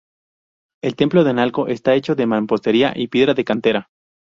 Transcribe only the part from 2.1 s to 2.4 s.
de